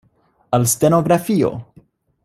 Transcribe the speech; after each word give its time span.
Al 0.59 0.65
stenografio! 0.71 1.53